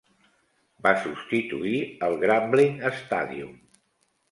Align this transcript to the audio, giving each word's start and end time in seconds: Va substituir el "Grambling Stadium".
Va 0.87 0.93
substituir 1.03 1.83
el 2.09 2.17
"Grambling 2.25 2.83
Stadium". 3.03 3.57